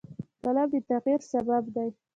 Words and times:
قلم 0.43 0.67
د 0.73 0.75
تغیر 0.89 1.19
سبب 1.31 1.63
دی 1.75 1.89